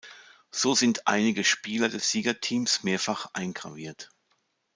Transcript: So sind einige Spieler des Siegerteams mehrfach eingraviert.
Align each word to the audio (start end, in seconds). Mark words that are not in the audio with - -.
So 0.49 0.73
sind 0.73 1.05
einige 1.07 1.43
Spieler 1.43 1.87
des 1.87 2.09
Siegerteams 2.09 2.81
mehrfach 2.81 3.27
eingraviert. 3.33 4.09